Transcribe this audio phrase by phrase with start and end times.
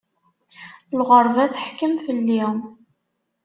[0.99, 2.41] Lɣeṛba teḥkem fell-i.